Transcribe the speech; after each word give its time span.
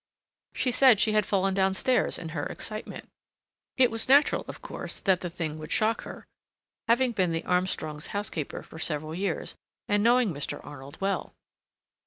She 0.55 0.71
said 0.71 0.99
she 0.99 1.11
had 1.11 1.27
fallen 1.27 1.53
down 1.53 1.75
stairs 1.75 2.17
in 2.17 2.29
her 2.29 2.47
excitement. 2.47 3.07
It 3.77 3.91
was 3.91 4.09
natural, 4.09 4.43
of 4.47 4.59
course, 4.59 4.99
that 5.01 5.21
the 5.21 5.29
thing 5.29 5.59
would 5.59 5.71
shock 5.71 6.05
her, 6.05 6.25
having 6.87 7.11
been 7.11 7.31
the 7.31 7.45
Armstrongs' 7.45 8.07
housekeeper 8.07 8.63
for 8.63 8.79
several 8.79 9.13
years, 9.13 9.55
and 9.87 10.01
knowing 10.01 10.33
Mr. 10.33 10.59
Arnold 10.65 10.97
well. 11.01 11.35